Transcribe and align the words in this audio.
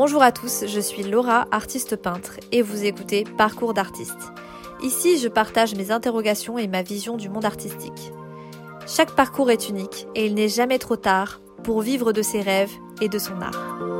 Bonjour 0.00 0.22
à 0.22 0.30
tous, 0.30 0.62
je 0.64 0.78
suis 0.78 1.02
Laura, 1.02 1.48
artiste 1.50 1.96
peintre, 1.96 2.38
et 2.52 2.62
vous 2.62 2.84
écoutez 2.84 3.24
Parcours 3.36 3.74
d'artiste. 3.74 4.30
Ici, 4.80 5.18
je 5.18 5.26
partage 5.26 5.74
mes 5.74 5.90
interrogations 5.90 6.56
et 6.56 6.68
ma 6.68 6.82
vision 6.82 7.16
du 7.16 7.28
monde 7.28 7.44
artistique. 7.44 8.12
Chaque 8.86 9.16
parcours 9.16 9.50
est 9.50 9.68
unique 9.68 10.06
et 10.14 10.26
il 10.26 10.36
n'est 10.36 10.48
jamais 10.48 10.78
trop 10.78 10.94
tard 10.94 11.40
pour 11.64 11.80
vivre 11.80 12.12
de 12.12 12.22
ses 12.22 12.42
rêves 12.42 12.70
et 13.00 13.08
de 13.08 13.18
son 13.18 13.40
art. 13.40 13.97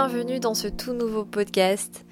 Bienvenue 0.00 0.38
dans 0.38 0.54
ce 0.54 0.68
tout 0.68 0.92
nouveau 0.92 1.24
podcast. 1.24 2.04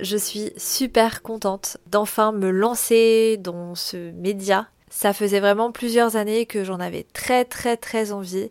Je 0.00 0.16
suis 0.16 0.50
super 0.56 1.22
contente 1.22 1.76
d'enfin 1.86 2.32
me 2.32 2.50
lancer 2.50 3.36
dans 3.36 3.76
ce 3.76 4.10
média. 4.10 4.66
Ça 4.90 5.12
faisait 5.12 5.38
vraiment 5.38 5.70
plusieurs 5.70 6.16
années 6.16 6.46
que 6.46 6.64
j'en 6.64 6.80
avais 6.80 7.06
très 7.12 7.44
très 7.44 7.76
très 7.76 8.10
envie. 8.10 8.50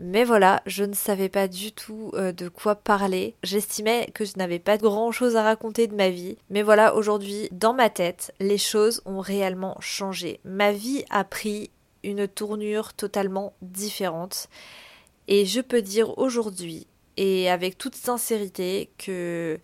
Mais 0.00 0.24
voilà, 0.24 0.62
je 0.66 0.82
ne 0.82 0.94
savais 0.94 1.28
pas 1.28 1.46
du 1.46 1.70
tout 1.70 2.10
euh, 2.14 2.32
de 2.32 2.48
quoi 2.48 2.74
parler. 2.74 3.36
J'estimais 3.44 4.10
que 4.14 4.24
je 4.24 4.32
n'avais 4.36 4.58
pas 4.58 4.78
grand 4.78 5.12
chose 5.12 5.36
à 5.36 5.44
raconter 5.44 5.86
de 5.86 5.94
ma 5.94 6.10
vie. 6.10 6.36
Mais 6.50 6.62
voilà, 6.62 6.96
aujourd'hui, 6.96 7.48
dans 7.52 7.72
ma 7.72 7.88
tête, 7.88 8.34
les 8.40 8.58
choses 8.58 9.00
ont 9.06 9.20
réellement 9.20 9.76
changé. 9.78 10.40
Ma 10.44 10.72
vie 10.72 11.04
a 11.08 11.22
pris 11.22 11.70
une 12.02 12.26
tournure 12.26 12.94
totalement 12.94 13.52
différente. 13.62 14.48
Et 15.28 15.46
je 15.46 15.60
peux 15.60 15.82
dire 15.82 16.18
aujourd'hui 16.18 16.88
et 17.16 17.50
avec 17.50 17.78
toute 17.78 17.94
sincérité 17.94 18.90
que 18.98 19.58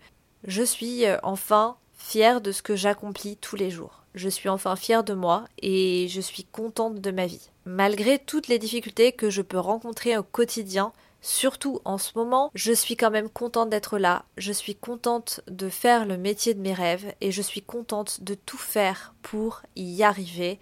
je 0.45 0.63
suis 0.63 1.05
euh, 1.05 1.17
enfin 1.23 1.77
fière 1.93 2.41
de 2.41 2.51
ce 2.51 2.61
que 2.61 2.75
j'accomplis 2.75 3.37
tous 3.37 3.55
les 3.55 3.69
jours. 3.69 4.03
Je 4.15 4.27
suis 4.27 4.49
enfin 4.49 4.75
fière 4.75 5.03
de 5.03 5.13
moi 5.13 5.45
et 5.61 6.07
je 6.09 6.19
suis 6.19 6.43
contente 6.43 6.99
de 6.99 7.11
ma 7.11 7.27
vie. 7.27 7.49
Malgré 7.65 8.19
toutes 8.19 8.47
les 8.47 8.59
difficultés 8.59 9.13
que 9.13 9.29
je 9.29 9.41
peux 9.41 9.59
rencontrer 9.59 10.17
au 10.17 10.23
quotidien, 10.23 10.91
surtout 11.21 11.79
en 11.85 11.97
ce 11.97 12.11
moment, 12.15 12.51
je 12.53 12.73
suis 12.73 12.97
quand 12.97 13.11
même 13.11 13.29
contente 13.29 13.69
d'être 13.69 13.97
là, 13.97 14.25
je 14.37 14.51
suis 14.51 14.75
contente 14.75 15.41
de 15.47 15.69
faire 15.69 16.05
le 16.05 16.17
métier 16.17 16.53
de 16.53 16.59
mes 16.59 16.73
rêves 16.73 17.13
et 17.21 17.31
je 17.31 17.41
suis 17.41 17.61
contente 17.61 18.23
de 18.23 18.33
tout 18.33 18.57
faire 18.57 19.13
pour 19.21 19.61
y 19.75 20.03
arriver 20.03 20.59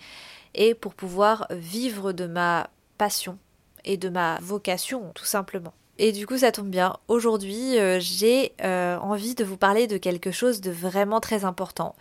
et 0.54 0.76
pour 0.76 0.94
pouvoir 0.94 1.48
vivre 1.50 2.12
de 2.12 2.28
ma 2.28 2.70
passion 2.98 3.38
et 3.86 3.98
de 3.98 4.10
ma 4.10 4.38
vocation 4.42 5.12
tout 5.16 5.26
simplement. 5.26 5.74
Et 6.02 6.14
du 6.14 6.26
coup, 6.26 6.38
ça 6.38 6.54
tombe 6.54 6.70
bien. 6.70 6.96
Aujourd'hui, 7.10 7.78
euh, 7.78 8.00
j'ai 8.00 8.54
euh, 8.64 8.98
envie 9.00 9.36
de 9.36 9.44
vous 9.44 9.58
parler 9.58 9.86
de 9.86 9.98
quelque 9.98 10.32
chose 10.32 10.62
de 10.62 10.72
vraiment 10.72 11.20
très 11.20 11.44
important. 11.44 11.94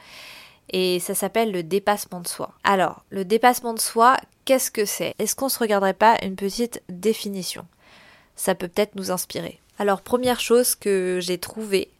Et 0.70 1.00
ça 1.00 1.16
s'appelle 1.16 1.50
le 1.50 1.64
dépassement 1.64 2.20
de 2.20 2.28
soi. 2.28 2.52
Alors, 2.62 3.04
le 3.10 3.24
dépassement 3.24 3.74
de 3.74 3.80
soi, 3.80 4.16
qu'est-ce 4.44 4.70
que 4.70 4.84
c'est? 4.84 5.16
Est-ce 5.19 5.34
qu'on 5.34 5.48
se 5.48 5.58
regarderait 5.58 5.94
pas 5.94 6.16
une 6.22 6.36
petite 6.36 6.80
définition? 6.88 7.66
Ça 8.36 8.54
peut 8.54 8.69
peut-être 8.69 8.94
nous 8.94 9.10
inspirer. 9.10 9.60
Alors, 9.80 10.02
première 10.02 10.38
chose 10.38 10.76
que 10.76 11.19
j'ai 11.20 11.38
trouvée, 11.38 11.91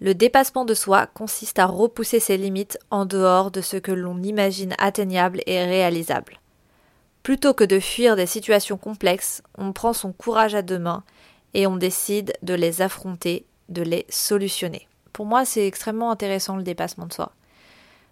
le 0.00 0.16
dépassement 0.16 0.64
de 0.64 0.74
soi 0.74 1.06
consiste 1.06 1.60
à 1.60 1.66
repousser 1.66 2.18
ses 2.18 2.36
limites 2.36 2.80
en 2.90 3.06
dehors 3.06 3.52
de 3.52 3.60
ce 3.60 3.76
que 3.76 3.92
l'on 3.92 4.20
imagine 4.24 4.74
atteignable 4.78 5.40
et 5.46 5.62
réalisable. 5.62 6.40
Plutôt 7.22 7.54
que 7.54 7.64
de 7.64 7.78
fuir 7.78 8.16
des 8.16 8.26
situations 8.26 8.78
complexes, 8.78 9.42
on 9.56 9.72
prend 9.72 9.92
son 9.92 10.12
courage 10.12 10.56
à 10.56 10.62
deux 10.62 10.78
mains 10.80 11.04
et 11.54 11.66
on 11.66 11.76
décide 11.76 12.32
de 12.42 12.54
les 12.54 12.82
affronter, 12.82 13.46
de 13.68 13.82
les 13.82 14.06
solutionner. 14.08 14.88
Pour 15.12 15.26
moi, 15.26 15.44
c'est 15.44 15.66
extrêmement 15.66 16.10
intéressant 16.10 16.56
le 16.56 16.62
dépassement 16.62 17.06
de 17.06 17.12
soi. 17.12 17.32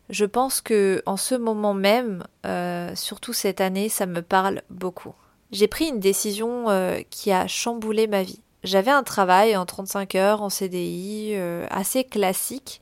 Je 0.09 0.25
pense 0.25 0.61
que 0.61 1.03
en 1.07 1.17
ce 1.17 1.35
moment 1.35 1.75
même, 1.75 2.25
euh, 2.45 2.95
surtout 2.95 3.33
cette 3.33 3.61
année, 3.61 3.89
ça 3.89 4.07
me 4.07 4.23
parle 4.23 4.63
beaucoup. 4.71 5.15
J'ai 5.51 5.69
pris 5.69 5.87
une 5.89 6.01
décision 6.01 6.71
euh, 6.71 7.01
qui 7.11 7.33
a 7.33 7.47
chamboulé 7.47 8.07
ma 8.07 8.23
vie. 8.23 8.41
J'avais 8.63 8.91
un 8.91 9.03
travail 9.03 9.57
en 9.57 9.67
35 9.67 10.15
heures 10.15 10.43
en 10.43 10.51
CDI 10.51 11.33
euh, 11.35 11.67
assez 11.71 12.05
classique. 12.05 12.81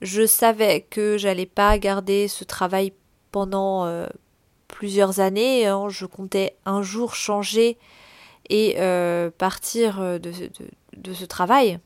Je 0.00 0.26
savais 0.26 0.82
que 0.82 1.16
j'allais 1.18 1.46
pas 1.46 1.78
garder 1.78 2.28
ce 2.28 2.44
travail 2.44 2.92
pendant 3.30 4.06
plusieurs 4.68 5.20
années. 5.20 5.66
Hein. 5.66 5.88
Je 5.88 6.04
comptais 6.04 6.56
un 6.66 6.82
jour 6.82 7.14
changer 7.14 7.78
et 8.50 8.76
euh, 8.78 9.30
partir 9.30 10.00
euh, 10.00 10.18
de, 10.18 11.12
ce 11.12 11.24
travail, 11.24 11.78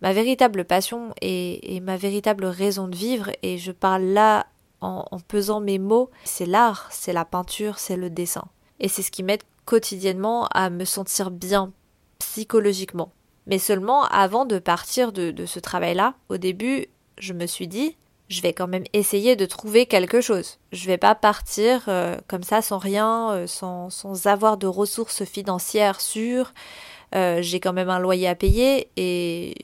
ma 0.00 0.12
véritable 0.12 0.64
passion 0.64 1.14
et, 1.20 1.80
ma 1.80 1.96
véritable 1.96 2.44
raison 2.44 2.88
de 2.88 2.96
vivre, 2.96 3.30
et 3.42 3.58
je 3.58 3.72
parle 3.72 4.02
là 4.02 4.46
en, 4.80 5.04
pesant 5.28 5.60
mes 5.60 5.78
mots, 5.78 6.10
c'est 6.24 6.46
l'art, 6.46 6.88
c'est 6.90 7.12
la 7.12 7.24
peinture, 7.24 7.78
c'est 7.78 7.96
le 7.96 8.10
dessin. 8.10 8.44
Et 8.80 8.88
c'est 8.88 9.02
ce 9.02 9.12
qui 9.12 9.22
m'aide 9.22 9.44
quotidiennement 9.64 10.48
à 10.48 10.70
me 10.70 10.84
sentir 10.84 11.30
bien 11.30 11.72
psychologiquement. 12.18 13.12
Mais 13.46 13.58
seulement 13.58 14.04
avant 14.06 14.44
de 14.44 14.58
partir 14.58 15.12
de, 15.12 15.30
de 15.30 15.46
ce 15.46 15.60
travail-là, 15.60 16.14
au 16.28 16.36
début, 16.36 16.86
je 17.18 17.32
me 17.32 17.46
suis 17.46 17.68
dit, 17.68 17.96
je 18.32 18.40
vais 18.40 18.52
quand 18.52 18.66
même 18.66 18.84
essayer 18.92 19.36
de 19.36 19.44
trouver 19.44 19.86
quelque 19.86 20.20
chose. 20.20 20.58
Je 20.72 20.86
vais 20.86 20.96
pas 20.96 21.14
partir 21.14 21.84
euh, 21.88 22.16
comme 22.28 22.42
ça 22.42 22.62
sans 22.62 22.78
rien, 22.78 23.30
euh, 23.32 23.46
sans, 23.46 23.90
sans, 23.90 24.26
avoir 24.26 24.56
de 24.56 24.66
ressources 24.66 25.24
financières 25.24 26.00
sûres. 26.00 26.54
Euh, 27.14 27.42
j'ai 27.42 27.60
quand 27.60 27.74
même 27.74 27.90
un 27.90 27.98
loyer 27.98 28.26
à 28.26 28.34
payer 28.34 28.88
et 28.96 29.54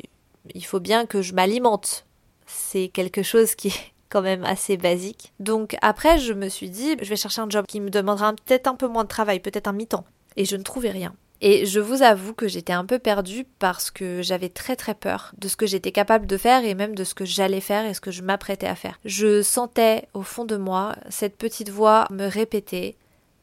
il 0.54 0.64
faut 0.64 0.80
bien 0.80 1.06
que 1.06 1.22
je 1.22 1.32
m'alimente. 1.32 2.04
C'est 2.46 2.88
quelque 2.88 3.22
chose 3.22 3.54
qui 3.54 3.68
est 3.68 3.92
quand 4.10 4.22
même 4.22 4.44
assez 4.44 4.76
basique. 4.76 5.32
Donc 5.40 5.76
après, 5.80 6.18
je 6.18 6.34
me 6.34 6.48
suis 6.48 6.68
dit, 6.68 6.96
je 7.00 7.08
vais 7.08 7.16
chercher 7.16 7.40
un 7.40 7.50
job 7.50 7.64
qui 7.66 7.80
me 7.80 7.90
demandera 7.90 8.32
peut-être 8.32 8.66
un 8.66 8.74
peu 8.74 8.86
moins 8.86 9.04
de 9.04 9.08
travail, 9.08 9.40
peut-être 9.40 9.68
un 9.68 9.72
mi-temps. 9.72 10.04
Et 10.36 10.44
je 10.44 10.56
ne 10.56 10.62
trouvais 10.62 10.90
rien. 10.90 11.14
Et 11.40 11.66
je 11.66 11.78
vous 11.78 12.02
avoue 12.02 12.34
que 12.34 12.48
j'étais 12.48 12.72
un 12.72 12.84
peu 12.84 12.98
perdue 12.98 13.46
parce 13.58 13.90
que 13.92 14.22
j'avais 14.22 14.48
très 14.48 14.74
très 14.74 14.94
peur 14.94 15.32
de 15.38 15.46
ce 15.46 15.56
que 15.56 15.66
j'étais 15.66 15.92
capable 15.92 16.26
de 16.26 16.36
faire 16.36 16.64
et 16.64 16.74
même 16.74 16.96
de 16.96 17.04
ce 17.04 17.14
que 17.14 17.24
j'allais 17.24 17.60
faire 17.60 17.86
et 17.86 17.94
ce 17.94 18.00
que 18.00 18.10
je 18.10 18.22
m'apprêtais 18.22 18.66
à 18.66 18.74
faire. 18.74 18.98
Je 19.04 19.42
sentais 19.42 20.08
au 20.14 20.22
fond 20.22 20.44
de 20.44 20.56
moi 20.56 20.96
cette 21.10 21.36
petite 21.36 21.70
voix 21.70 22.08
me 22.10 22.26
répéter 22.26 22.96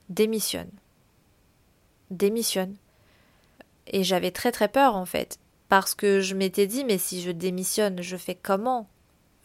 démissionne. 0.10 0.70
Démissionne. 2.12 2.76
Et 3.88 4.04
j'avais 4.04 4.32
très 4.32 4.52
très 4.52 4.68
peur 4.68 4.96
en 4.96 5.06
fait 5.06 5.40
parce 5.70 5.96
que 5.96 6.20
je 6.20 6.36
m'étais 6.36 6.68
dit 6.68 6.84
mais 6.84 6.98
si 6.98 7.22
je 7.22 7.32
démissionne, 7.32 8.02
je 8.02 8.18
fais 8.18 8.36
comment? 8.36 8.90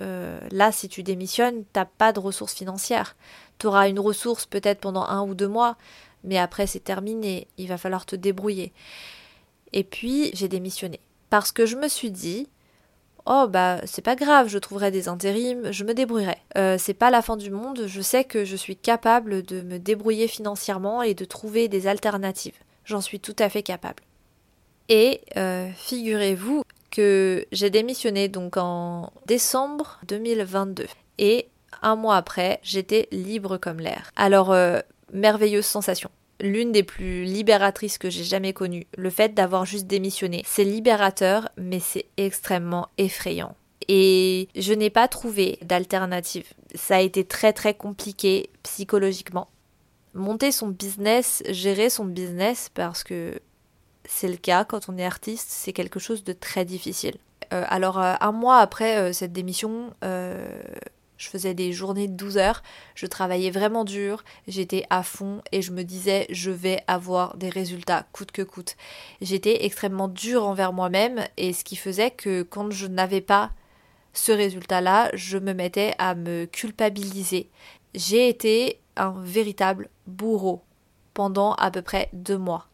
Euh, 0.01 0.39
là, 0.51 0.73
si 0.73 0.89
tu 0.89 1.03
démissionnes, 1.03 1.65
t'as 1.73 1.85
pas 1.85 2.13
de 2.13 2.21
ressources 2.21 2.55
financières. 2.55 3.17
Tu 3.59 3.67
auras 3.67 3.89
une 3.89 4.01
ressource 4.01 4.47
peut-être 4.47 4.81
pendant 4.81 5.05
un 5.05 5.23
ou 5.23 5.35
deux 5.35 5.49
mois, 5.49 5.77
mais 6.25 6.39
après 6.39 6.67
c'est 6.67 6.81
terminé, 6.81 7.49
il 7.59 7.69
va 7.69 7.79
falloir 7.79 8.07
te 8.07 8.17
débrouiller. 8.17 8.73
Et 9.73 9.85
puis 9.85 10.31
j'ai 10.35 10.49
démissionné 10.49 11.01
parce 11.29 11.53
que 11.53 11.67
je 11.67 11.77
me 11.77 11.89
suis 11.89 12.11
dit 12.11 12.49
oh 13.27 13.47
bah 13.49 13.81
c'est 13.85 14.03
pas 14.03 14.17
grave, 14.17 14.49
je 14.49 14.59
trouverai 14.59 14.91
des 14.91 15.09
intérims, 15.09 15.71
je 15.71 15.85
me 15.85 15.95
débrouillerai. 15.95 16.39
Euh, 16.57 16.77
c'est 16.79 16.95
pas 16.95 17.11
la 17.11 17.23
fin 17.23 17.37
du 17.37 17.51
monde, 17.51 17.85
je 17.87 18.01
sais 18.01 18.25
que 18.25 18.45
je 18.45 18.57
suis 18.57 18.77
capable 18.77 19.43
de 19.43 19.61
me 19.63 19.79
débrouiller 19.79 20.29
financièrement 20.29 21.03
et 21.03 21.15
de 21.15 21.25
trouver 21.25 21.69
des 21.69 21.87
alternatives. 21.87 22.59
J'en 22.85 23.01
suis 23.01 23.21
tout 23.21 23.37
à 23.39 23.49
fait 23.49 23.63
capable. 23.63 24.03
Et 24.89 25.21
euh, 25.37 25.71
figurez-vous 25.77 26.65
que 26.91 27.47
j'ai 27.53 27.71
démissionné 27.71 28.29
donc 28.29 28.57
en 28.57 29.13
décembre 29.27 30.01
2022 30.09 30.87
et 31.19 31.49
un 31.83 31.97
mois 31.97 32.17
après 32.17 32.61
j'étais 32.63 33.09
libre 33.13 33.57
comme 33.57 33.79
l'air. 33.81 34.11
Alors 34.17 34.53
euh, 34.53 34.81
merveilleuse 35.13 35.67
sensation. 35.67 36.11
L'une 36.41 36.73
des 36.73 36.83
plus 36.83 37.25
libératrices 37.25 37.99
que 37.99 38.09
j'ai 38.09 38.25
jamais 38.25 38.53
connues. 38.53 38.87
Le 38.97 39.11
fait 39.11 39.35
d'avoir 39.35 39.67
juste 39.67 39.87
démissionné. 39.87 40.43
C'est 40.47 40.65
libérateur, 40.65 41.51
mais 41.59 41.81
c'est 41.81 42.07
extrêmement 42.17 42.89
effrayant. 42.97 43.55
Et 43.89 44.49
je 44.57 44.73
n'ai 44.73 44.89
pas 44.89 45.07
trouvé 45.09 45.59
d'alternative. 45.63 46.47
Ça 46.75 46.97
a 46.97 47.01
été 47.01 47.25
très 47.25 47.53
très 47.53 47.75
compliqué 47.75 48.49
psychologiquement. 48.63 49.49
Monter 50.15 50.51
son 50.51 50.69
business, 50.69 51.43
gérer 51.51 51.91
son 51.91 52.05
business, 52.05 52.71
parce 52.73 53.05
que 53.05 53.41
c'est 54.11 54.29
le 54.29 54.37
cas 54.37 54.65
quand 54.65 54.89
on 54.89 54.99
est 54.99 55.05
artiste, 55.05 55.49
c'est 55.51 55.73
quelque 55.73 56.01
chose 56.01 56.25
de 56.25 56.33
très 56.33 56.65
difficile. 56.65 57.15
Euh, 57.53 57.65
alors 57.69 58.01
euh, 58.01 58.15
un 58.21 58.33
mois 58.33 58.59
après 58.59 58.99
euh, 58.99 59.13
cette 59.13 59.33
démission, 59.33 59.95
je 60.03 61.29
faisais 61.29 61.55
des 61.55 61.73
journées 61.73 62.09
de 62.09 62.15
12 62.15 62.39
heures, 62.39 62.63
je 62.95 63.07
travaillais 63.07 63.51
vraiment 63.51 63.85
dur, 63.85 64.25
j'étais 64.49 64.85
à 64.91 65.03
fond 65.03 65.43
et 65.53 65.63
je 65.63 65.71
me 65.71 65.85
disais 65.85 66.27
je 66.31 66.51
vais 66.51 66.83
avoir 66.89 67.37
des 67.37 67.51
résultats 67.51 68.05
coûte 68.13 68.33
que 68.33 68.43
coûte. 68.43 68.77
J'étais 69.21 69.65
extrêmement 69.65 70.09
dure 70.09 70.45
envers 70.45 70.73
moi-même 70.73 71.25
et 71.37 71.53
ce 71.53 71.63
qui 71.63 71.77
faisait 71.77 72.11
que 72.11 72.43
quand 72.43 72.71
je 72.71 72.89
n'avais 72.89 73.21
pas 73.21 73.53
ce 74.13 74.33
résultat-là, 74.33 75.11
je 75.15 75.39
me 75.39 75.53
mettais 75.53 75.95
à 75.99 76.17
me 76.17 76.47
culpabiliser. 76.47 77.49
J'ai 77.95 78.29
été 78.29 78.81
un 78.97 79.15
véritable 79.19 79.89
bourreau 80.09 80.63
pendant 81.15 81.55
à 81.55 81.71
peu 81.71 81.83
près 81.83 82.09
deux 82.13 82.39
mois. 82.39 82.70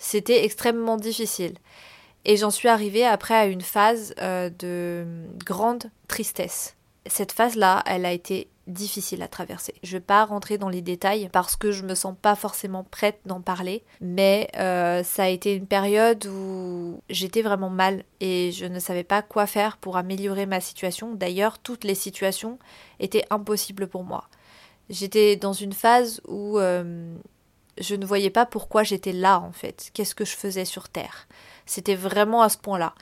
C'était 0.00 0.44
extrêmement 0.44 0.96
difficile. 0.96 1.54
Et 2.24 2.38
j'en 2.38 2.50
suis 2.50 2.68
arrivée 2.68 3.04
après 3.04 3.34
à 3.34 3.44
une 3.44 3.60
phase 3.60 4.14
euh, 4.20 4.48
de 4.58 5.04
grande 5.44 5.90
tristesse. 6.08 6.74
Cette 7.06 7.32
phase-là, 7.32 7.82
elle 7.86 8.06
a 8.06 8.12
été 8.12 8.48
difficile 8.66 9.22
à 9.22 9.28
traverser. 9.28 9.74
Je 9.82 9.92
vais 9.92 10.00
pas 10.00 10.24
rentrer 10.24 10.56
dans 10.56 10.70
les 10.70 10.80
détails 10.80 11.28
parce 11.30 11.54
que 11.54 11.70
je 11.70 11.82
me 11.82 11.94
sens 11.94 12.14
pas 12.20 12.34
forcément 12.34 12.82
prête 12.82 13.20
d'en 13.26 13.42
parler, 13.42 13.82
mais 14.00 14.48
euh, 14.56 15.02
ça 15.02 15.24
a 15.24 15.28
été 15.28 15.54
une 15.54 15.66
période 15.66 16.26
où 16.26 17.02
j'étais 17.10 17.42
vraiment 17.42 17.70
mal 17.70 18.04
et 18.20 18.52
je 18.52 18.64
ne 18.64 18.78
savais 18.78 19.04
pas 19.04 19.20
quoi 19.20 19.46
faire 19.46 19.76
pour 19.76 19.98
améliorer 19.98 20.46
ma 20.46 20.60
situation. 20.60 21.14
D'ailleurs, 21.14 21.58
toutes 21.58 21.84
les 21.84 21.94
situations 21.94 22.58
étaient 23.00 23.24
impossibles 23.28 23.86
pour 23.86 24.04
moi. 24.04 24.28
J'étais 24.88 25.36
dans 25.36 25.52
une 25.52 25.72
phase 25.72 26.22
où 26.26 26.58
euh, 26.58 27.14
je 27.80 27.94
ne 27.94 28.06
voyais 28.06 28.30
pas 28.30 28.46
pourquoi 28.46 28.82
j'étais 28.82 29.12
là 29.12 29.40
en 29.40 29.52
fait, 29.52 29.90
qu'est-ce 29.94 30.14
que 30.14 30.24
je 30.24 30.36
faisais 30.36 30.64
sur 30.64 30.88
Terre? 30.88 31.26
C'était 31.66 31.94
vraiment 31.94 32.42
à 32.42 32.48
ce 32.48 32.58
point-là. 32.58 32.94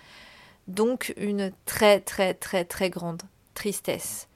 Donc 0.68 1.12
une 1.16 1.52
très 1.66 2.00
très 2.00 2.34
très 2.34 2.64
très 2.64 2.90
grande 2.90 3.22
tristesse. 3.54 4.28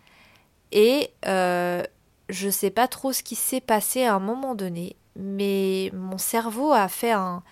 Et 0.72 1.10
euh, 1.26 1.82
je 2.28 2.48
sais 2.48 2.70
pas 2.70 2.88
trop 2.88 3.12
ce 3.12 3.22
qui 3.22 3.36
s'est 3.36 3.60
passé 3.60 4.04
à 4.04 4.14
un 4.14 4.18
moment 4.18 4.54
donné, 4.54 4.96
mais 5.16 5.90
mon 5.92 6.18
cerveau 6.18 6.72
a 6.72 6.88
fait 6.88 7.12
un, 7.12 7.42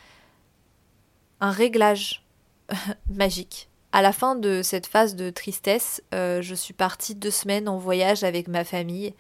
un 1.41 1.51
réglage 1.51 2.25
magique. 3.11 3.69
À 3.93 4.03
la 4.03 4.13
fin 4.13 4.37
de 4.37 4.63
cette 4.63 4.87
phase 4.87 5.17
de 5.17 5.31
tristesse, 5.31 6.03
euh, 6.15 6.43
je 6.43 6.55
suis 6.55 6.75
partie 6.75 7.15
deux 7.15 7.31
semaines 7.31 7.69
en 7.69 7.77
voyage 7.77 8.25
avec 8.25 8.49
ma 8.49 8.65
famille 8.65 9.15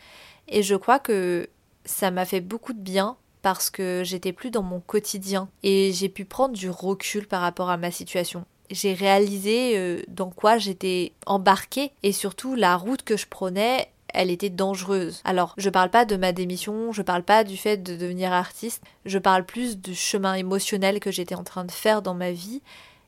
et 0.48 0.62
je 0.62 0.76
crois 0.76 0.98
que 0.98 1.50
ça 1.84 2.10
m'a 2.10 2.24
fait 2.24 2.40
beaucoup 2.40 2.72
de 2.72 2.80
bien 2.80 3.16
parce 3.42 3.70
que 3.70 4.02
j'étais 4.04 4.32
plus 4.32 4.50
dans 4.50 4.62
mon 4.62 4.80
quotidien 4.80 5.48
et 5.62 5.92
j'ai 5.92 6.08
pu 6.08 6.24
prendre 6.24 6.54
du 6.54 6.70
recul 6.70 7.26
par 7.26 7.40
rapport 7.40 7.70
à 7.70 7.76
ma 7.76 7.90
situation 7.90 8.44
j'ai 8.70 8.94
réalisé 8.94 9.76
euh, 9.76 10.02
dans 10.08 10.30
quoi 10.30 10.56
j'étais 10.58 11.12
embarquée 11.26 11.90
et 12.02 12.12
surtout 12.12 12.54
la 12.54 12.76
route 12.76 13.02
que 13.02 13.16
je 13.16 13.26
prenais 13.26 13.88
elle 14.12 14.30
était 14.30 14.50
dangereuse. 14.50 15.20
Alors, 15.24 15.54
je 15.56 15.70
parle 15.70 15.90
pas 15.90 16.04
de 16.04 16.16
ma 16.16 16.32
démission, 16.32 16.90
je 16.92 17.02
parle 17.02 17.22
pas 17.22 17.44
du 17.44 17.56
fait 17.56 17.76
de 17.76 17.96
devenir 17.96 18.32
artiste, 18.32 18.82
je 19.04 19.18
parle 19.18 19.44
plus 19.44 19.78
du 19.78 19.94
chemin 19.94 20.34
émotionnel 20.34 20.98
que 20.98 21.12
j'étais 21.12 21.36
en 21.36 21.44
train 21.44 21.64
de 21.64 21.70
faire 21.70 22.02
dans 22.02 22.14
ma 22.14 22.32
vie. 22.32 22.60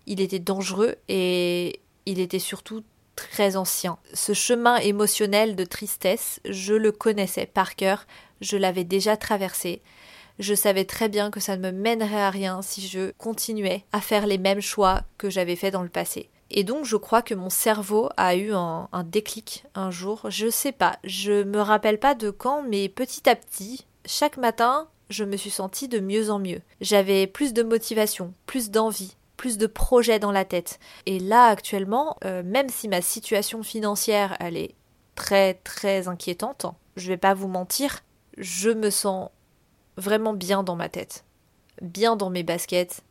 Il 0.07 0.21
était 0.21 0.39
dangereux 0.39 0.95
et 1.09 1.81
il 2.07 2.21
était 2.21 2.39
surtout 2.39 2.83
très 3.17 3.57
ancien. 3.57 3.99
Ce 4.15 4.33
chemin 4.33 4.77
émotionnel 4.77 5.57
de 5.57 5.65
tristesse, 5.65 6.41
je 6.49 6.75
le 6.75 6.93
connaissais 6.93 7.47
par 7.47 7.77
cœur, 7.77 8.07
je 8.41 8.57
l'avais 8.57 8.85
déjà 8.85 9.17
traversé 9.17 9.83
je 10.39 10.55
savais 10.55 10.85
très 10.85 11.09
bien 11.09 11.31
que 11.31 11.41
ça 11.41 11.57
ne 11.57 11.63
me 11.63 11.73
mènerait 11.73 12.23
à 12.23 12.31
rien 12.31 12.63
si 12.63 12.87
je 12.87 13.13
continuais 13.19 13.85
à 13.93 14.01
faire 14.01 14.27
les 14.27 14.39
mêmes 14.39 14.61
choix 14.61 15.03
que 15.19 15.31
j'avais 15.31 15.57
fait 15.57 15.71
dans 15.71 15.83
le 15.83 15.89
passé. 15.89 16.31
Et 16.51 16.65
donc 16.65 16.85
je 16.85 16.97
crois 16.97 17.23
que 17.23 17.35
mon 17.35 17.51
cerveau 17.51 18.11
a 18.19 18.37
eu 18.37 18.53
un, 18.53 18.89
déclic 19.07 19.65
un 19.75 19.91
jour, 19.91 20.27
je 20.29 20.51
sais 20.51 20.73
pas, 20.73 20.99
je 21.03 21.43
me 21.45 21.61
rappelle 21.61 21.99
pas 21.99 22.15
de 22.15 22.31
quand, 22.31 22.63
mais 22.63 22.91
petit 22.91 23.29
à 23.29 23.35
petit, 23.35 23.87
chaque 24.05 24.37
matin, 24.37 24.89
je 25.09 25.25
me 25.25 25.37
suis 25.37 25.51
sentie 25.51 25.89
de 25.89 25.99
mieux 25.99 26.31
en 26.31 26.39
mieux. 26.39 26.61
J'avais 26.83 27.27
plus 27.27 27.55
de 27.55 27.63
motivation, 27.63 28.35
plus 28.45 28.71
d'envie, 28.71 29.17
plus 29.39 29.57
de 29.57 29.67
projets 29.67 30.19
dans 30.19 30.33
la 30.33 30.45
tête. 30.45 30.79
Et 31.07 31.19
là 31.19 31.47
actuellement, 31.47 32.19
euh, 32.25 32.43
même 32.45 32.69
si 32.69 32.87
ma 32.87 33.01
situation 33.01 33.63
financière 33.63 34.37
elle 34.39 34.59
est 34.59 34.75
très 35.15 35.55
très 35.55 36.07
inquiétante, 36.07 36.67
je 36.97 37.09
vais 37.09 37.17
pas 37.17 37.33
vous 37.33 37.49
mentir, 37.49 38.01
je 38.37 38.71
me 38.71 38.91
sens 38.91 39.31
vraiment 39.97 40.33
bien 40.33 40.63
dans 40.63 40.77
ma 40.77 40.89
tête, 40.89 41.25
bien 41.81 42.17
dans 42.17 42.31
mes 42.31 42.43
baskets. 42.43 43.03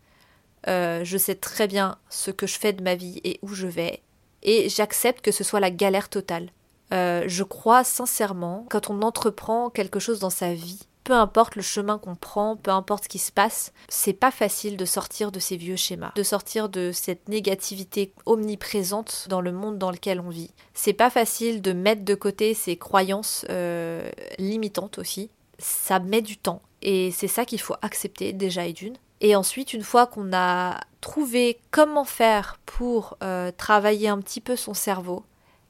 Euh, 0.68 1.04
je 1.04 1.18
sais 1.18 1.36
très 1.36 1.68
bien 1.68 1.98
ce 2.10 2.30
que 2.30 2.46
je 2.46 2.60
fais 2.60 2.74
de 2.74 2.84
ma 2.84 2.96
vie 2.96 3.20
et 3.24 3.40
où 3.42 3.54
je 3.54 3.68
vais, 3.68 4.02
et 4.44 4.70
j'accepte 4.70 5.24
que 5.24 5.32
ce 5.32 5.44
soit 5.44 5.60
la 5.60 5.72
galère 5.72 6.10
totale. 6.10 6.50
Euh, 6.94 7.24
je 7.28 7.44
crois 7.44 7.84
sincèrement, 7.84 8.66
quand 8.70 8.90
on 8.90 9.02
entreprend 9.02 9.70
quelque 9.70 10.00
chose 10.00 10.20
dans 10.20 10.30
sa 10.30 10.54
vie, 10.54 10.88
peu 11.04 11.14
importe 11.14 11.56
le 11.56 11.62
chemin 11.62 11.98
qu'on 11.98 12.16
prend, 12.16 12.56
peu 12.58 12.72
importe 12.72 13.06
ce 13.06 13.10
qui 13.10 13.18
se 13.18 13.32
passe, 13.32 13.74
c'est 13.90 14.14
pas 14.14 14.32
facile 14.32 14.78
de 14.78 14.86
sortir 14.86 15.32
de 15.32 15.40
ces 15.40 15.58
vieux 15.58 15.76
schémas, 15.76 16.12
de 16.16 16.24
sortir 16.24 16.70
de 16.70 16.92
cette 16.92 17.28
négativité 17.28 18.14
omniprésente 18.26 19.28
dans 19.30 19.42
le 19.42 19.52
monde 19.52 19.78
dans 19.78 19.92
lequel 19.92 20.20
on 20.20 20.30
vit. 20.30 20.52
C'est 20.74 20.94
pas 20.94 21.10
facile 21.10 21.62
de 21.62 21.74
mettre 21.74 22.04
de 22.04 22.16
côté 22.16 22.54
ces 22.54 22.78
croyances 22.78 23.46
euh, 23.50 24.10
limitantes 24.38 25.00
aussi. 25.00 25.32
Ça 25.58 26.00
met 26.00 26.22
du 26.22 26.38
temps. 26.38 26.62
Et 26.82 27.12
c'est 27.12 27.28
ça 27.28 27.46
qu'il 27.46 27.62
faut 27.62 27.76
accepter 27.82 28.34
déjà 28.34 28.66
et 28.66 28.74
d'une. 28.74 28.98
Et 29.22 29.36
ensuite, 29.36 29.74
une 29.74 29.84
fois 29.84 30.08
qu'on 30.08 30.34
a 30.34 30.80
trouvé 31.00 31.60
comment 31.70 32.06
faire 32.06 32.60
pour 32.66 33.18
euh, 33.24 33.52
travailler 33.56 34.08
un 34.08 34.20
petit 34.20 34.42
peu 34.42 34.56
son 34.56 34.74
cerveau, 34.74 35.24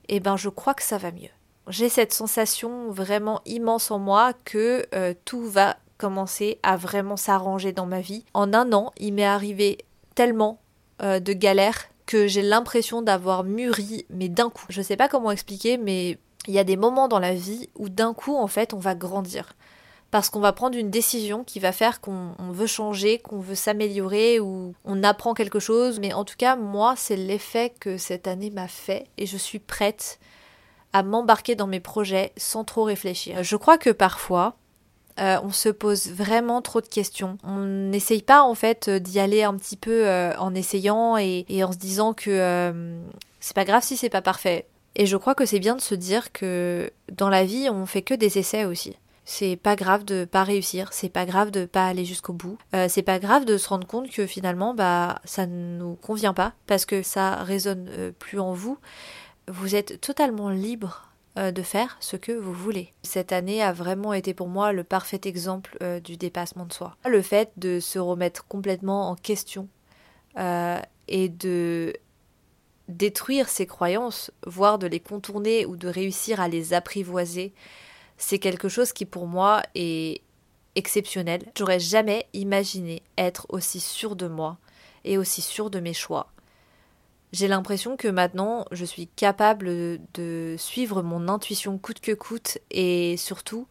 eh 0.08 0.20
ben 0.20 0.38
je 0.38 0.50
crois 0.50 0.74
que 0.74 0.84
ça 0.84 0.98
va 0.98 1.12
mieux. 1.12 1.30
J'ai 1.68 1.90
cette 1.90 2.14
sensation 2.14 2.92
vraiment 2.92 3.42
immense 3.46 3.92
en 3.92 4.00
moi 4.00 4.34
que 4.46 4.86
euh, 4.96 5.14
tout 5.26 5.46
va 5.46 5.78
commencer 5.98 6.60
à 6.64 6.78
vraiment 6.78 7.18
s'arranger 7.18 7.74
dans 7.74 7.86
ma 7.86 8.02
vie. 8.02 8.26
En 8.34 8.54
un 8.54 8.74
an, 8.74 8.92
il 8.98 9.14
m'est 9.14 9.26
arrivé 9.26 9.78
tellement 10.16 10.60
euh, 11.02 11.20
de 11.20 11.34
galères 11.34 11.90
que 12.06 12.28
j'ai 12.28 12.42
l'impression 12.42 13.02
d'avoir 13.02 13.44
mûri, 13.44 14.06
mais 14.10 14.28
d'un 14.28 14.50
coup. 14.50 14.66
Je 14.70 14.82
sais 14.82 14.98
pas 14.98 15.08
comment 15.08 15.32
expliquer, 15.32 15.78
mais 15.78 16.18
il 16.48 16.54
y 16.54 16.60
a 16.60 16.64
des 16.64 16.78
moments 16.78 17.08
dans 17.08 17.20
la 17.20 17.34
vie 17.34 17.70
où 17.76 17.90
d'un 17.90 18.14
coup, 18.14 18.36
en 18.36 18.48
fait, 18.48 18.74
on 18.74 18.80
va 18.80 18.96
grandir 18.96 19.54
parce 20.12 20.30
qu'on 20.30 20.42
va 20.42 20.52
prendre 20.52 20.78
une 20.78 20.90
décision 20.90 21.46
qui 21.46 21.60
va 21.60 21.72
faire 21.72 22.02
qu'on 22.02 22.36
veut 22.52 22.68
changer, 22.68 23.18
qu'on 23.18 23.40
veut 23.40 23.56
s'améliorer 23.56 24.42
ou 24.42 24.76
on 24.84 25.04
apprend 25.04 25.34
quelque 25.34 25.60
chose. 25.60 26.00
Mais 26.02 26.14
en 26.14 26.26
tout 26.26 26.36
cas, 26.38 26.58
moi, 26.58 26.96
c'est 26.98 27.16
l'effet 27.16 27.74
que 27.80 27.98
cette 27.98 28.28
année 28.28 28.50
m'a 28.50 28.68
fait 28.68 29.08
et 29.18 29.26
je 29.26 29.38
suis 29.38 29.60
prête 29.60 30.20
à 30.92 31.02
m'embarquer 31.02 31.56
dans 31.56 31.68
mes 31.68 31.80
projets 31.80 32.34
sans 32.36 32.66
trop 32.66 32.84
réfléchir. 32.84 33.42
Je 33.42 33.56
crois 33.56 33.78
que 33.78 33.90
parfois, 33.90 34.58
euh, 35.20 35.38
on 35.44 35.52
se 35.52 35.70
pose 35.70 36.10
vraiment 36.10 36.62
trop 36.62 36.82
de 36.82 36.88
questions. 36.88 37.38
On 37.44 37.60
n'essaye 37.60 38.22
pas 38.22 38.44
en 38.44 38.56
fait 38.56 38.90
d'y 38.90 39.20
aller 39.20 39.44
un 39.44 39.56
petit 39.56 39.78
peu 39.78 40.08
euh, 40.08 40.36
en 40.38 40.54
essayant 40.54 41.16
et, 41.18 41.46
en 41.64 41.72
se 41.72 41.78
disant 41.78 42.14
que 42.14 42.30
euh, 42.30 43.00
c'est 43.40 43.56
pas 43.56 43.66
grave 43.66 43.84
si 43.84 43.96
c'est 43.96 44.10
pas 44.10 44.22
parfait. 44.22 44.66
Et 44.96 45.06
je 45.06 45.16
crois 45.16 45.36
que 45.36 45.46
c'est 45.46 45.60
bien 45.60 45.76
de 45.76 45.82
se 45.82 45.96
dire 45.96 46.34
que 46.34 46.92
dans 47.14 47.30
la 47.30 47.46
vie, 47.46 47.70
on 47.70 47.86
fait 47.86 48.02
que 48.02 48.14
des 48.14 48.38
essais 48.38 48.66
aussi. 48.66 48.98
C'est 49.24 49.56
pas 49.56 49.76
grave 49.76 50.04
de 50.04 50.26
pas 50.26 50.44
réussir, 50.44 50.92
c'est 50.94 51.10
pas 51.10 51.26
grave 51.26 51.52
de 51.52 51.66
pas 51.66 51.88
aller 51.88 52.06
jusqu'au 52.06 52.34
bout, 52.34 52.58
euh, 52.74 52.88
c'est 52.90 53.04
pas 53.04 53.20
grave 53.20 53.46
de 53.46 53.58
se 53.58 53.70
rendre 53.70 53.86
compte 53.86 54.10
que 54.10 54.26
finalement 54.26 54.74
bah 54.74 55.22
ça 55.26 55.46
ne 55.46 55.78
nous 55.78 55.96
convient 55.96 56.34
pas 56.34 56.54
parce 56.66 56.86
que 56.86 57.04
ça 57.04 57.36
résonne 57.44 57.88
euh, 57.90 58.12
plus 58.18 58.40
en 58.40 58.54
vous. 58.54 58.80
Vous 59.48 59.76
êtes 59.76 60.02
totalement 60.02 60.50
libre 60.50 61.10
euh, 61.38 61.52
de 61.52 61.62
faire 61.62 61.98
ce 62.00 62.18
que 62.18 62.32
vous 62.32 62.54
voulez. 62.54 62.94
Cette 63.04 63.32
année 63.32 63.62
a 63.62 63.74
vraiment 63.74 64.14
été 64.14 64.34
pour 64.34 64.48
moi 64.48 64.74
le 64.74 64.84
parfait 64.84 65.22
exemple 65.24 65.78
du 66.04 66.18
dépassement 66.18 66.66
de 66.66 66.74
soi. 66.74 66.98
Le 67.06 67.22
fait 67.22 67.52
de 67.58 67.80
se 67.80 68.00
remettre 68.00 68.48
complètement 68.48 69.10
en 69.10 69.16
question 69.16 69.68
et 71.08 71.30
de 71.30 71.94
détruire 72.88 73.50
ses 73.50 73.66
croyances, 73.66 74.32
voire 74.46 74.80
de 74.80 74.88
les 74.88 75.00
contourner 75.00 75.66
ou 75.66 75.76
de 75.76 75.88
réussir 75.88 76.40
à 76.40 76.48
les 76.48 76.74
apprivoiser, 76.74 77.54
c'est 78.22 78.38
quelque 78.38 78.70
chose 78.70 78.94
qui 78.94 79.06
pour 79.06 79.26
moi 79.26 79.64
est 79.74 80.22
exceptionnel. 80.76 81.42
J'aurais 81.58 81.80
jamais 81.80 82.28
imaginé 82.34 83.02
être 83.18 83.48
aussi 83.50 83.80
sûre 83.80 84.16
de 84.16 84.28
moi 84.28 84.58
et 85.04 85.18
aussi 85.18 85.42
sûre 85.42 85.72
de 85.72 85.80
mes 85.80 85.94
choix. 85.94 86.28
J'ai 87.34 87.48
l'impression 87.48 87.98
que 87.98 88.08
maintenant 88.08 88.66
je 88.72 88.86
suis 88.86 89.08
capable 89.08 90.00
de 90.14 90.56
suivre 90.60 91.02
mon 91.02 91.28
intuition 91.30 91.80
coûte 91.80 92.00
que 92.00 92.12
coûte 92.12 92.60
et 92.70 93.18
surtout 93.18 93.68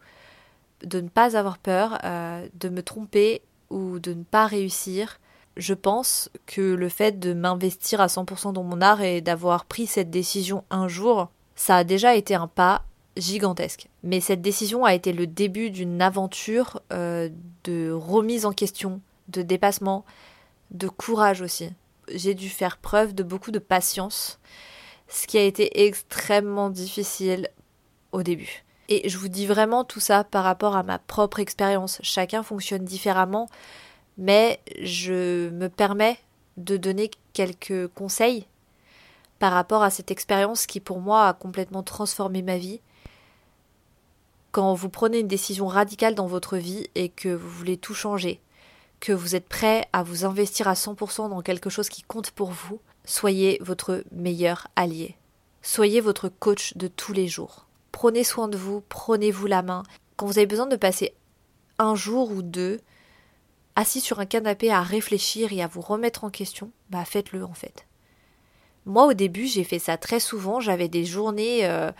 de 0.83 0.99
ne 0.99 1.07
pas 1.07 1.37
avoir 1.37 1.57
peur 1.57 1.99
euh, 2.03 2.45
de 2.53 2.67
me 2.67 2.83
tromper 2.83 3.43
ou 3.69 3.99
de 3.99 4.13
ne 4.13 4.23
pas 4.23 4.47
réussir. 4.47 5.19
Je 5.55 5.73
pense 5.73 6.29
que 6.45 6.61
le 6.61 6.89
fait 6.89 7.19
de 7.19 7.33
m'investir 7.33 8.01
à 8.01 8.07
100% 8.07 8.51
dans 8.51 8.63
mon 8.63 8.81
art 8.81 9.01
et 9.01 9.21
d'avoir 9.21 9.63
pris 9.63 9.87
cette 9.87 10.09
décision 10.09 10.65
un 10.69 10.89
jour, 10.89 11.29
ça 11.55 11.77
a 11.77 11.83
déjà 11.85 12.15
été 12.15 12.35
un 12.35 12.47
pas 12.47 12.83
gigantesque. 13.17 13.87
Mais 14.03 14.19
cette 14.19 14.41
décision 14.41 14.85
a 14.85 14.93
été 14.93 15.13
le 15.13 15.27
début 15.27 15.69
d'une 15.69 16.01
aventure 16.01 16.81
euh, 16.93 17.29
de 17.63 17.91
remise 17.91 18.45
en 18.45 18.53
question, 18.53 19.01
de 19.27 19.41
dépassement, 19.41 20.05
de 20.71 20.87
courage 20.87 21.41
aussi. 21.41 21.69
J'ai 22.13 22.33
dû 22.33 22.49
faire 22.49 22.77
preuve 22.77 23.13
de 23.13 23.23
beaucoup 23.23 23.51
de 23.51 23.59
patience, 23.59 24.39
ce 25.07 25.27
qui 25.27 25.37
a 25.37 25.43
été 25.43 25.85
extrêmement 25.85 26.69
difficile 26.69 27.49
au 28.11 28.23
début. 28.23 28.63
Et 28.89 29.07
je 29.07 29.17
vous 29.17 29.29
dis 29.29 29.45
vraiment 29.45 29.83
tout 29.83 29.99
ça 29.99 30.23
par 30.23 30.43
rapport 30.43 30.75
à 30.75 30.83
ma 30.83 30.99
propre 30.99 31.39
expérience. 31.39 31.99
Chacun 32.01 32.43
fonctionne 32.43 32.83
différemment, 32.83 33.47
mais 34.17 34.59
je 34.81 35.49
me 35.49 35.67
permets 35.67 36.17
de 36.57 36.75
donner 36.77 37.11
quelques 37.33 37.87
conseils 37.87 38.45
par 39.39 39.53
rapport 39.53 39.81
à 39.81 39.89
cette 39.89 40.11
expérience 40.11 40.65
qui 40.65 40.79
pour 40.79 40.99
moi 40.99 41.27
a 41.27 41.33
complètement 41.33 41.83
transformé 41.83 42.41
ma 42.41 42.57
vie 42.57 42.81
quand 44.51 44.73
vous 44.73 44.89
prenez 44.89 45.19
une 45.19 45.27
décision 45.27 45.67
radicale 45.67 46.15
dans 46.15 46.27
votre 46.27 46.57
vie 46.57 46.87
et 46.95 47.09
que 47.09 47.29
vous 47.29 47.49
voulez 47.49 47.77
tout 47.77 47.93
changer, 47.93 48.41
que 48.99 49.13
vous 49.13 49.35
êtes 49.35 49.47
prêt 49.47 49.87
à 49.93 50.03
vous 50.03 50.25
investir 50.25 50.67
à 50.67 50.73
100% 50.73 51.29
dans 51.29 51.41
quelque 51.41 51.69
chose 51.69 51.89
qui 51.89 52.03
compte 52.03 52.31
pour 52.31 52.51
vous, 52.51 52.79
soyez 53.05 53.57
votre 53.61 54.03
meilleur 54.11 54.67
allié. 54.75 55.15
Soyez 55.61 56.01
votre 56.01 56.27
coach 56.27 56.75
de 56.75 56.87
tous 56.87 57.13
les 57.13 57.27
jours. 57.27 57.67
Prenez 57.91 58.23
soin 58.23 58.47
de 58.47 58.57
vous, 58.57 58.81
prenez-vous 58.89 59.47
la 59.47 59.61
main. 59.61 59.83
Quand 60.15 60.25
vous 60.25 60.37
avez 60.37 60.47
besoin 60.47 60.67
de 60.67 60.75
passer 60.75 61.13
un 61.77 61.95
jour 61.95 62.31
ou 62.31 62.41
deux 62.41 62.79
assis 63.75 64.01
sur 64.01 64.19
un 64.19 64.25
canapé 64.25 64.71
à 64.71 64.81
réfléchir 64.81 65.53
et 65.53 65.61
à 65.61 65.67
vous 65.67 65.81
remettre 65.81 66.23
en 66.23 66.29
question, 66.29 66.71
bah 66.89 67.05
faites-le 67.05 67.43
en 67.43 67.53
fait. 67.53 67.87
Moi 68.85 69.05
au 69.05 69.13
début 69.13 69.47
j'ai 69.47 69.63
fait 69.63 69.79
ça 69.79 69.97
très 69.97 70.19
souvent, 70.19 70.59
j'avais 70.59 70.87
des 70.87 71.05
journées 71.05 71.65
euh, 71.65 71.91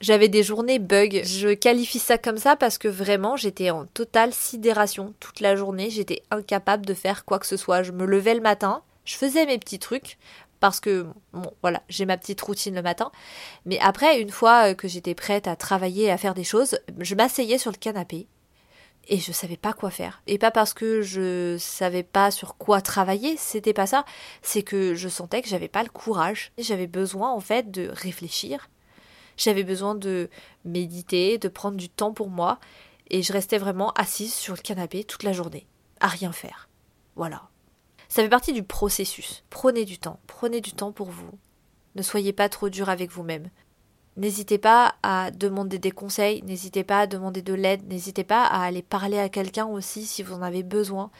j'avais 0.00 0.28
des 0.28 0.42
journées 0.42 0.78
bug. 0.78 1.22
Je 1.24 1.54
qualifie 1.54 1.98
ça 1.98 2.18
comme 2.18 2.38
ça 2.38 2.56
parce 2.56 2.78
que 2.78 2.88
vraiment 2.88 3.36
j'étais 3.36 3.70
en 3.70 3.86
totale 3.86 4.32
sidération 4.32 5.14
toute 5.20 5.40
la 5.40 5.56
journée, 5.56 5.90
j'étais 5.90 6.22
incapable 6.30 6.86
de 6.86 6.94
faire 6.94 7.24
quoi 7.24 7.38
que 7.38 7.46
ce 7.46 7.56
soit. 7.56 7.82
Je 7.82 7.92
me 7.92 8.06
levais 8.06 8.34
le 8.34 8.40
matin, 8.40 8.82
je 9.04 9.16
faisais 9.16 9.46
mes 9.46 9.58
petits 9.58 9.78
trucs 9.78 10.18
parce 10.60 10.80
que 10.80 11.06
bon 11.32 11.52
voilà, 11.62 11.82
j'ai 11.88 12.06
ma 12.06 12.16
petite 12.16 12.40
routine 12.40 12.74
le 12.74 12.82
matin, 12.82 13.12
mais 13.64 13.78
après 13.80 14.20
une 14.20 14.30
fois 14.30 14.74
que 14.74 14.88
j'étais 14.88 15.14
prête 15.14 15.46
à 15.46 15.56
travailler 15.56 16.10
à 16.10 16.18
faire 16.18 16.34
des 16.34 16.44
choses, 16.44 16.78
je 16.98 17.14
m'asseyais 17.14 17.58
sur 17.58 17.70
le 17.70 17.76
canapé 17.76 18.26
et 19.08 19.18
je 19.18 19.32
savais 19.32 19.56
pas 19.56 19.72
quoi 19.72 19.90
faire. 19.90 20.22
Et 20.26 20.38
pas 20.38 20.50
parce 20.50 20.74
que 20.74 21.00
je 21.00 21.56
savais 21.58 22.02
pas 22.02 22.30
sur 22.30 22.56
quoi 22.56 22.80
travailler, 22.80 23.36
c'était 23.36 23.72
pas 23.72 23.86
ça, 23.86 24.04
c'est 24.42 24.62
que 24.62 24.94
je 24.94 25.08
sentais 25.08 25.42
que 25.42 25.48
j'avais 25.48 25.68
pas 25.68 25.82
le 25.82 25.88
courage. 25.88 26.52
J'avais 26.58 26.86
besoin 26.86 27.30
en 27.30 27.40
fait 27.40 27.70
de 27.70 27.88
réfléchir. 27.92 28.68
J'avais 29.38 29.64
besoin 29.64 29.94
de 29.94 30.28
méditer, 30.66 31.38
de 31.38 31.48
prendre 31.48 31.78
du 31.78 31.88
temps 31.88 32.12
pour 32.12 32.28
moi 32.28 32.58
et 33.08 33.22
je 33.22 33.32
restais 33.32 33.56
vraiment 33.56 33.92
assise 33.92 34.34
sur 34.34 34.54
le 34.54 34.60
canapé 34.60 35.04
toute 35.04 35.22
la 35.22 35.32
journée, 35.32 35.66
à 36.00 36.08
rien 36.08 36.32
faire. 36.32 36.68
Voilà. 37.16 37.48
Ça 38.08 38.22
fait 38.22 38.28
partie 38.28 38.52
du 38.52 38.62
processus. 38.62 39.44
Prenez 39.48 39.84
du 39.84 39.98
temps, 39.98 40.18
prenez 40.26 40.60
du 40.60 40.72
temps 40.72 40.92
pour 40.92 41.08
vous. 41.08 41.30
Ne 41.94 42.02
soyez 42.02 42.32
pas 42.32 42.48
trop 42.48 42.68
dur 42.68 42.88
avec 42.88 43.10
vous-même. 43.10 43.48
N'hésitez 44.16 44.58
pas 44.58 44.96
à 45.04 45.30
demander 45.30 45.78
des 45.78 45.92
conseils, 45.92 46.42
n'hésitez 46.42 46.82
pas 46.82 47.00
à 47.00 47.06
demander 47.06 47.40
de 47.40 47.54
l'aide, 47.54 47.86
n'hésitez 47.86 48.24
pas 48.24 48.44
à 48.44 48.64
aller 48.64 48.82
parler 48.82 49.18
à 49.18 49.28
quelqu'un 49.28 49.66
aussi 49.66 50.04
si 50.04 50.24
vous 50.24 50.34
en 50.34 50.42
avez 50.42 50.64
besoin. 50.64 51.12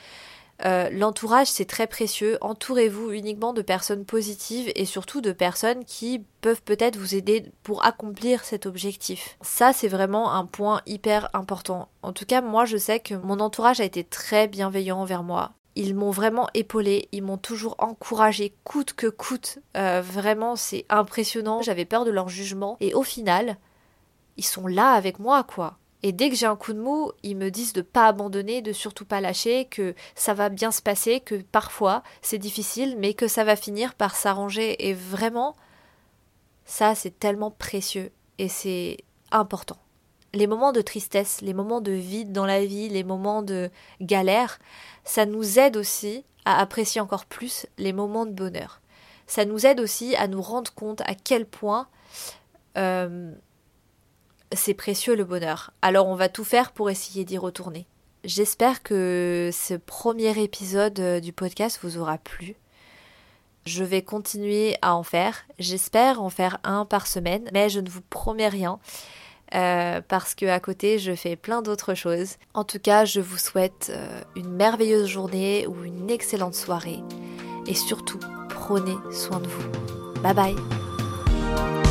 Euh, 0.65 0.91
l'entourage, 0.91 1.47
c'est 1.47 1.65
très 1.65 1.87
précieux. 1.87 2.37
Entourez-vous 2.41 3.13
uniquement 3.13 3.53
de 3.53 3.63
personnes 3.63 4.05
positives 4.05 4.73
et 4.75 4.85
surtout 4.85 5.21
de 5.21 5.33
personnes 5.33 5.85
qui 5.85 6.25
peuvent 6.41 6.63
peut-être 6.63 6.97
vous 6.97 7.15
aider 7.15 7.45
pour 7.63 7.85
accomplir 7.85 8.45
cet 8.45 8.67
objectif. 8.67 9.37
Ça, 9.41 9.73
c'est 9.73 9.89
vraiment 9.89 10.35
un 10.35 10.47
point 10.47 10.81
hyper 10.87 11.29
important. 11.33 11.89
En 12.03 12.13
tout 12.13 12.27
cas, 12.27 12.41
moi, 12.41 12.65
je 12.65 12.77
sais 12.77 13.01
que 13.01 13.15
mon 13.15 13.41
entourage 13.41 13.81
a 13.81 13.85
été 13.85 14.03
très 14.03 14.49
bienveillant 14.49 15.01
envers 15.01 15.23
moi. 15.23 15.53
Ils 15.77 15.95
m'ont 15.95 16.11
vraiment 16.11 16.49
épaulé, 16.55 17.09
ils 17.13 17.23
m'ont 17.23 17.39
toujours 17.39 17.77
encouragé 17.79 18.53
coûte 18.65 18.95
que 18.95 19.07
coûte. 19.07 19.61
Euh, 19.77 20.03
vraiment, 20.05 20.57
c'est 20.57 20.85
impressionnant. 20.89 21.63
J'avais 21.63 21.85
peur 21.85 22.05
de 22.05 22.11
leur 22.11 22.29
jugement. 22.29 22.77
Et 22.81 22.95
au 22.95 23.05
final, 23.05 23.59
ils 24.37 24.45
sont 24.45 24.67
là 24.67 24.93
avec 24.93 25.21
moi, 25.21 25.45
quoi. 25.45 25.77
Et 26.03 26.13
dès 26.13 26.31
que 26.31 26.37
j'ai 26.37 26.47
un 26.47 26.57
coup 26.57 26.73
de 26.73 26.81
mou, 26.81 27.11
ils 27.23 27.37
me 27.37 27.51
disent 27.51 27.73
de 27.73 27.83
pas 27.83 28.07
abandonner, 28.07 28.63
de 28.63 28.73
surtout 28.73 29.05
pas 29.05 29.21
lâcher, 29.21 29.65
que 29.65 29.95
ça 30.15 30.33
va 30.33 30.49
bien 30.49 30.71
se 30.71 30.81
passer, 30.83 31.21
que 31.21 31.37
parfois 31.37 32.03
c'est 32.23 32.39
difficile, 32.39 32.97
mais 32.99 33.15
que 33.15 33.27
ça 33.27 33.45
va 33.45 33.57
finir 33.57 33.95
par 33.95 34.15
s'arranger. 34.15 34.89
Et 34.89 34.95
vraiment, 34.95 35.57
ça 36.65 36.95
c'est 36.95 37.19
tellement 37.19 37.51
précieux 37.51 38.13
et 38.39 38.49
c'est 38.49 38.99
important 39.33 39.79
les 40.35 40.47
moments 40.47 40.73
de 40.73 40.81
tristesse, 40.81 41.41
les 41.41 41.55
moments 41.55 41.81
de 41.81 41.93
vide 41.93 42.33
dans 42.33 42.47
la 42.47 42.65
vie, 42.65 42.89
les 42.89 43.05
moments 43.05 43.43
de 43.43 43.71
galère, 44.01 44.59
ça 45.05 45.27
nous 45.27 45.59
aide 45.59 45.77
aussi 45.77 46.25
à 46.45 46.61
apprécier 46.61 47.01
encore 47.01 47.25
plus 47.25 47.67
les 47.79 47.93
moments 47.93 48.27
de 48.27 48.33
bonheur. 48.33 48.81
Ça 49.27 49.45
nous 49.45 49.67
aide 49.67 49.81
aussi 49.81 50.17
à 50.17 50.29
nous 50.29 50.43
rendre 50.43 50.73
compte 50.73 51.01
à 51.03 51.15
quel 51.15 51.47
point 51.47 51.89
euh, 52.77 53.33
c'est 54.53 54.75
précieux 54.75 55.15
le 55.15 55.25
bonheur. 55.25 55.73
Alors 55.83 56.09
on 56.09 56.15
va 56.15 56.29
tout 56.29 56.45
faire 56.45 56.73
pour 56.73 56.91
essayer 56.91 57.25
d'y 57.25 57.39
retourner. 57.39 57.87
J'espère 58.25 58.83
que 58.83 59.51
ce 59.53 59.75
premier 59.75 60.43
épisode 60.43 60.99
euh, 61.01 61.21
du 61.21 61.33
podcast 61.33 61.79
vous 61.83 61.99
aura 61.99 62.19
plu. 62.19 62.57
Je 63.65 63.85
vais 63.85 64.03
continuer 64.03 64.77
à 64.83 64.95
en 64.95 65.03
faire. 65.03 65.45
J'espère 65.59 66.23
en 66.23 66.31
faire 66.31 66.59
un 66.65 66.85
par 66.85 67.07
semaine, 67.07 67.49
mais 67.53 67.69
je 67.69 67.81
ne 67.81 67.89
vous 67.89 68.01
promets 68.01 68.49
rien. 68.49 68.81
Euh, 69.55 70.03
parce 70.07 70.35
que 70.35 70.45
à 70.45 70.61
côté 70.61 70.99
je 70.99 71.15
fais 71.15 71.37
plein 71.37 71.63
d'autres 71.63 71.95
choses. 71.95 72.37
En 72.53 72.65
tout 72.65 72.79
cas, 72.79 73.05
je 73.07 73.21
vous 73.21 73.39
souhaite 73.39 73.91
euh, 73.95 74.21
une 74.37 74.51
merveilleuse 74.51 75.07
journée 75.07 75.67
ou 75.67 75.85
une 75.85 76.11
excellente 76.11 76.55
soirée 76.55 77.01
et 77.67 77.75
surtout 77.75 78.21
prenez 78.51 78.97
soin 79.11 79.41
de 79.41 79.49
vous. 79.49 79.71
Bye 80.23 80.35
bye 80.35 81.88